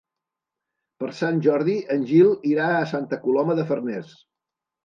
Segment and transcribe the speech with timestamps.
[1.03, 4.19] Per Sant Jordi en Gil irà a Santa Coloma de Farners.